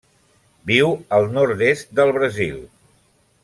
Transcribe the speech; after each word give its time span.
Viu 0.69 0.93
al 1.19 1.29
nord-est 1.37 1.95
del 2.01 2.17
Brasil. 2.19 2.61